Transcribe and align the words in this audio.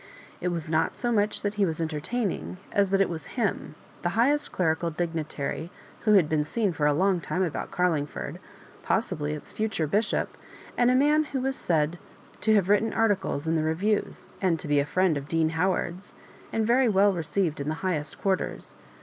It 0.41 0.47
was 0.47 0.67
not 0.67 0.97
so 0.97 1.11
much 1.11 1.43
that 1.43 1.53
he 1.53 1.63
was 1.63 1.79
entertaining, 1.79 2.57
as 2.71 2.89
that 2.89 3.01
it 3.01 3.07
was 3.07 3.29
Aim, 3.37 3.75
the 4.01 4.09
highest 4.17 4.51
derical 4.51 4.89
dignitary 4.97 5.69
who 5.99 6.13
had 6.13 6.27
been 6.27 6.43
seen 6.43 6.73
for 6.73 6.87
a 6.87 6.91
long 6.91 7.21
time 7.21 7.43
about 7.43 7.69
Oarlingford, 7.77 8.39
possibly 8.81 9.33
its 9.33 9.51
future 9.51 9.85
bishop, 9.85 10.35
and 10.75 10.89
a 10.89 10.95
man 10.95 11.25
who 11.25 11.41
was 11.41 11.55
said 11.55 11.99
to 12.39 12.55
have 12.55 12.67
written 12.67 12.93
articles 12.93 13.47
in 13.47 13.55
the 13.55 13.61
Beviews, 13.61 14.27
and 14.41 14.59
to 14.59 14.67
be 14.67 14.79
a 14.79 14.87
friend 14.87 15.17
of 15.17 15.27
Dean 15.27 15.49
Howard's, 15.49 16.15
and 16.51 16.65
very 16.65 16.89
well 16.89 17.13
received 17.13 17.61
in 17.61 17.69
the 17.69 17.77
bluest 17.83 18.19
quarters. 18.19 18.75